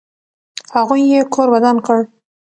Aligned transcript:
هغوی 0.75 1.01
یې 1.11 1.21
کور 1.33 1.47
ودان 1.53 1.77
کړ. 1.85 1.99